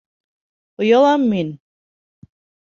—Оялам 0.79 1.21
мин. 1.29 1.49